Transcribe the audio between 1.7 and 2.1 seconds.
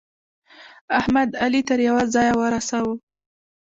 يوه